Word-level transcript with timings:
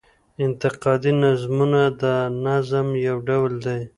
انتقادي 0.45 1.11
نظمونه 1.23 1.81
د 2.01 2.03
نظم 2.45 2.87
يو 3.07 3.17
ډول 3.27 3.51
دﺉ. 3.65 3.79